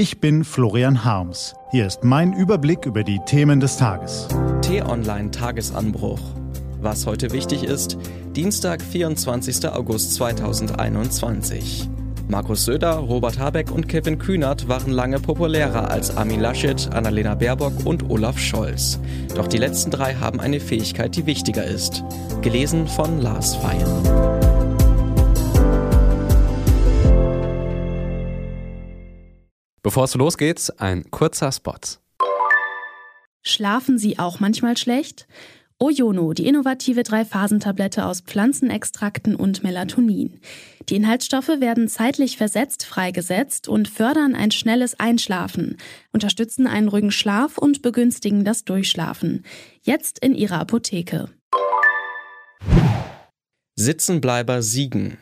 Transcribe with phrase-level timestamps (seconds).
[0.00, 1.54] Ich bin Florian Harms.
[1.72, 4.28] Hier ist mein Überblick über die Themen des Tages.
[4.62, 6.20] T-Online Tagesanbruch.
[6.80, 7.98] Was heute wichtig ist,
[8.34, 9.68] Dienstag, 24.
[9.68, 11.90] August 2021.
[12.28, 17.84] Markus Söder, Robert Habeck und Kevin Kühnert waren lange populärer als Armin Laschet, Annalena Baerbock
[17.84, 18.98] und Olaf Scholz.
[19.34, 22.02] Doch die letzten drei haben eine Fähigkeit, die wichtiger ist.
[22.40, 24.09] Gelesen von Lars Feyen.
[29.90, 31.74] Bevor es losgeht, ein kurzer Spot.
[33.42, 35.26] Schlafen Sie auch manchmal schlecht?
[35.80, 40.38] Ojono, die innovative Drei-Phasen-Tablette aus Pflanzenextrakten und Melatonin.
[40.88, 45.76] Die Inhaltsstoffe werden zeitlich versetzt freigesetzt und fördern ein schnelles Einschlafen,
[46.12, 49.44] unterstützen einen ruhigen Schlaf und begünstigen das Durchschlafen.
[49.82, 51.30] Jetzt in Ihrer Apotheke.
[53.74, 55.18] Sitzenbleiber siegen.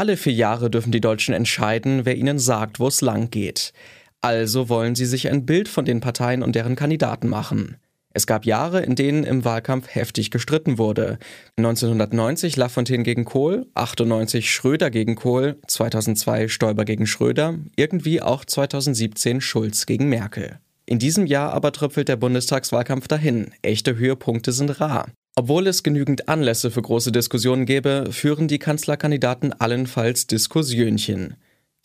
[0.00, 3.74] Alle vier Jahre dürfen die Deutschen entscheiden, wer ihnen sagt, wo es lang geht.
[4.22, 7.76] Also wollen sie sich ein Bild von den Parteien und deren Kandidaten machen.
[8.14, 11.18] Es gab Jahre, in denen im Wahlkampf heftig gestritten wurde.
[11.58, 19.42] 1990 Lafontaine gegen Kohl, 98 Schröder gegen Kohl, 2002 Stoiber gegen Schröder, irgendwie auch 2017
[19.42, 20.60] Schulz gegen Merkel.
[20.86, 23.50] In diesem Jahr aber tröpfelt der Bundestagswahlkampf dahin.
[23.60, 25.08] Echte Höhepunkte sind rar.
[25.36, 31.36] Obwohl es genügend Anlässe für große Diskussionen gäbe, führen die Kanzlerkandidaten allenfalls Diskussionchen.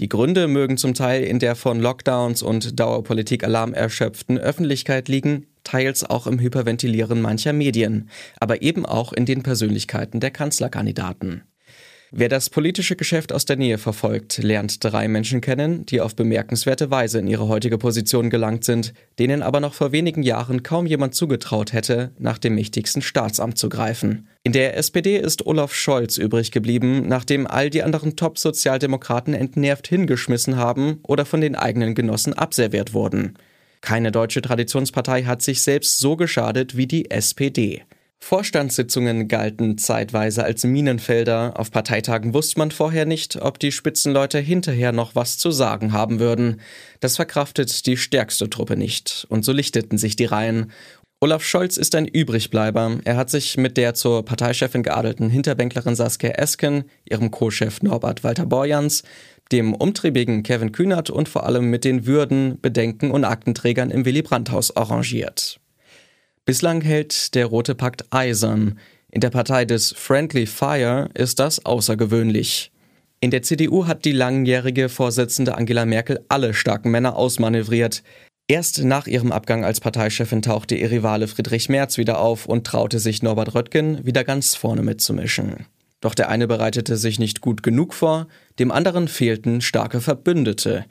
[0.00, 6.02] Die Gründe mögen zum Teil in der von Lockdowns und Dauerpolitik-Alarm erschöpften Öffentlichkeit liegen, teils
[6.02, 11.42] auch im Hyperventilieren mancher Medien, aber eben auch in den Persönlichkeiten der Kanzlerkandidaten.
[12.16, 16.88] Wer das politische Geschäft aus der Nähe verfolgt, lernt drei Menschen kennen, die auf bemerkenswerte
[16.88, 21.16] Weise in ihre heutige Position gelangt sind, denen aber noch vor wenigen Jahren kaum jemand
[21.16, 24.28] zugetraut hätte, nach dem mächtigsten Staatsamt zu greifen.
[24.44, 30.54] In der SPD ist Olaf Scholz übrig geblieben, nachdem all die anderen Top-Sozialdemokraten entnervt hingeschmissen
[30.54, 33.34] haben oder von den eigenen Genossen abserviert wurden.
[33.80, 37.82] Keine deutsche Traditionspartei hat sich selbst so geschadet wie die SPD.
[38.20, 41.52] Vorstandssitzungen galten zeitweise als Minenfelder.
[41.56, 46.20] Auf Parteitagen wusste man vorher nicht, ob die Spitzenleute hinterher noch was zu sagen haben
[46.20, 46.60] würden.
[47.00, 49.26] Das verkraftet die stärkste Truppe nicht.
[49.28, 50.72] Und so lichteten sich die Reihen.
[51.20, 52.98] Olaf Scholz ist ein Übrigbleiber.
[53.04, 58.46] Er hat sich mit der zur Parteichefin geadelten Hinterbänklerin Saskia Esken, ihrem Co-Chef Norbert Walter
[58.46, 59.04] Borjans,
[59.52, 64.22] dem umtriebigen Kevin Kühnert und vor allem mit den Würden, Bedenken und Aktenträgern im Willy
[64.22, 65.60] Brandt-Haus arrangiert.
[66.46, 68.78] Bislang hält der Rote Pakt eisern.
[69.10, 72.70] In der Partei des Friendly Fire ist das außergewöhnlich.
[73.20, 78.02] In der CDU hat die langjährige Vorsitzende Angela Merkel alle starken Männer ausmanövriert.
[78.46, 82.98] Erst nach ihrem Abgang als Parteichefin tauchte ihr Rivale Friedrich Merz wieder auf und traute
[82.98, 85.64] sich Norbert Röttgen wieder ganz vorne mitzumischen.
[86.02, 88.28] Doch der eine bereitete sich nicht gut genug vor,
[88.58, 90.84] dem anderen fehlten starke Verbündete.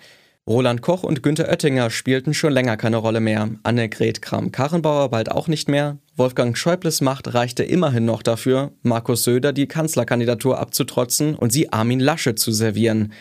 [0.45, 5.47] Roland Koch und Günter Oettinger spielten schon länger keine Rolle mehr, Annegret Kramp-Karrenbauer bald auch
[5.47, 11.53] nicht mehr, Wolfgang Schäubles Macht reichte immerhin noch dafür, Markus Söder die Kanzlerkandidatur abzutrotzen und
[11.53, 13.13] sie Armin Lasche zu servieren.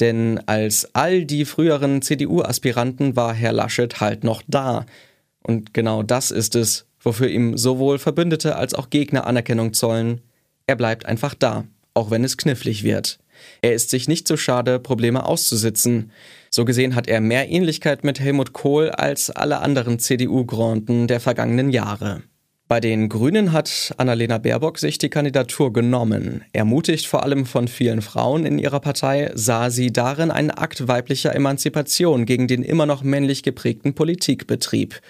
[0.00, 4.84] Denn als all die früheren CDU-Aspiranten war Herr Laschet halt noch da.
[5.44, 10.22] Und genau das ist es, wofür ihm sowohl Verbündete als auch Gegner Anerkennung zollen.
[10.66, 11.64] Er bleibt einfach da,
[11.94, 13.20] auch wenn es knifflig wird.
[13.62, 16.10] Er ist sich nicht so schade, Probleme auszusitzen.
[16.54, 21.70] So gesehen hat er mehr Ähnlichkeit mit Helmut Kohl als alle anderen CDU-Granden der vergangenen
[21.70, 22.22] Jahre.
[22.68, 26.44] Bei den Grünen hat Annalena Baerbock sich die Kandidatur genommen.
[26.52, 31.34] Ermutigt vor allem von vielen Frauen in ihrer Partei, sah sie darin einen Akt weiblicher
[31.34, 35.00] Emanzipation gegen den immer noch männlich geprägten Politikbetrieb.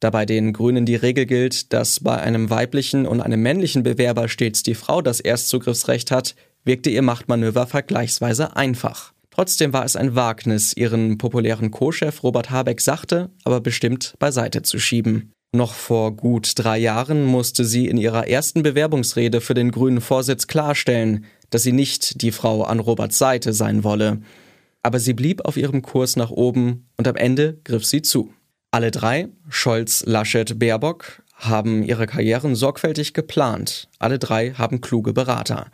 [0.00, 4.30] Da bei den Grünen die Regel gilt, dass bei einem weiblichen und einem männlichen Bewerber
[4.30, 6.34] stets die Frau das Erstzugriffsrecht hat,
[6.64, 9.12] wirkte ihr Machtmanöver vergleichsweise einfach.
[9.36, 14.78] Trotzdem war es ein Wagnis, ihren populären Co-Chef Robert Habeck sachte, aber bestimmt beiseite zu
[14.78, 15.30] schieben.
[15.52, 20.46] Noch vor gut drei Jahren musste sie in ihrer ersten Bewerbungsrede für den grünen Vorsitz
[20.46, 24.22] klarstellen, dass sie nicht die Frau an Roberts Seite sein wolle.
[24.82, 28.32] Aber sie blieb auf ihrem Kurs nach oben und am Ende griff sie zu.
[28.70, 33.90] Alle drei, Scholz, Laschet, Baerbock, haben ihre Karrieren sorgfältig geplant.
[33.98, 35.66] Alle drei haben kluge Berater.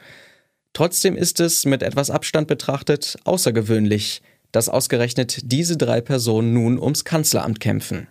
[0.73, 4.23] Trotzdem ist es, mit etwas Abstand betrachtet, außergewöhnlich,
[4.53, 8.09] dass ausgerechnet diese drei Personen nun ums Kanzleramt kämpfen.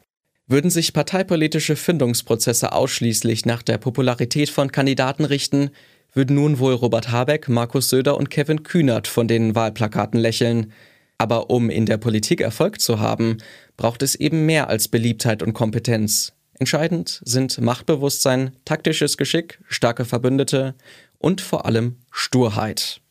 [0.47, 5.69] Würden sich parteipolitische Findungsprozesse ausschließlich nach der Popularität von Kandidaten richten,
[6.13, 10.73] würden nun wohl Robert Habeck, Markus Söder und Kevin Kühnert von den Wahlplakaten lächeln.
[11.17, 13.37] Aber um in der Politik Erfolg zu haben,
[13.77, 16.33] braucht es eben mehr als Beliebtheit und Kompetenz.
[16.59, 20.75] Entscheidend sind Machtbewusstsein, taktisches Geschick, starke Verbündete
[21.21, 23.01] und vor allem Sturheit.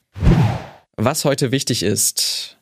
[0.96, 2.58] Was heute wichtig ist.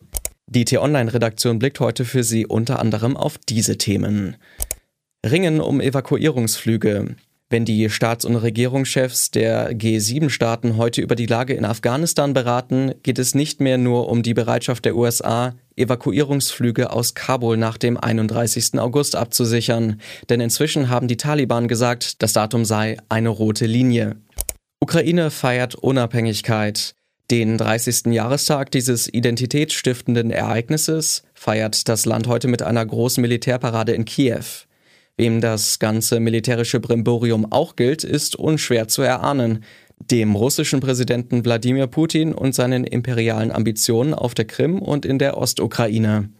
[0.46, 4.36] Die T-Online-Redaktion blickt heute für Sie unter anderem auf diese Themen.
[5.26, 7.16] Ringen um Evakuierungsflüge.
[7.50, 13.18] Wenn die Staats- und Regierungschefs der G7-Staaten heute über die Lage in Afghanistan beraten, geht
[13.18, 18.78] es nicht mehr nur um die Bereitschaft der USA, Evakuierungsflüge aus Kabul nach dem 31.
[18.78, 20.00] August abzusichern.
[20.28, 24.16] Denn inzwischen haben die Taliban gesagt, das Datum sei eine rote Linie.
[24.88, 26.94] Ukraine feiert Unabhängigkeit.
[27.30, 28.06] Den 30.
[28.06, 34.46] Jahrestag dieses identitätsstiftenden Ereignisses feiert das Land heute mit einer großen Militärparade in Kiew.
[35.18, 39.62] Wem das ganze militärische Brimborium auch gilt, ist unschwer zu erahnen.
[39.98, 45.36] Dem russischen Präsidenten Wladimir Putin und seinen imperialen Ambitionen auf der Krim und in der
[45.36, 46.30] Ostukraine.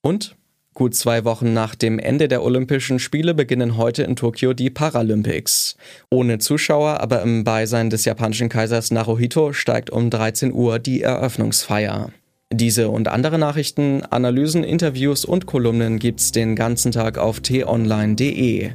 [0.00, 0.37] Und
[0.78, 5.74] Gut zwei Wochen nach dem Ende der Olympischen Spiele beginnen heute in Tokio die Paralympics.
[6.08, 12.10] Ohne Zuschauer, aber im Beisein des japanischen Kaisers Naruhito steigt um 13 Uhr die Eröffnungsfeier.
[12.52, 18.70] Diese und andere Nachrichten, Analysen, Interviews und Kolumnen gibt's den ganzen Tag auf t-online.de.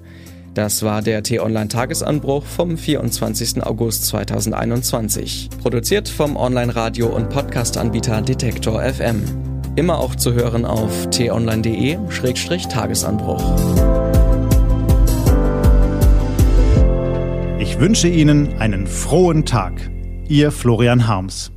[0.56, 3.64] Das war der T-Online-Tagesanbruch vom 24.
[3.64, 5.52] August 2021.
[5.62, 9.53] Produziert vom Online-Radio- und Podcast-Anbieter Detektor FM.
[9.76, 13.44] Immer auch zu hören auf t-online.de-tagesanbruch.
[17.60, 19.90] Ich wünsche Ihnen einen frohen Tag.
[20.28, 21.53] Ihr Florian Harms.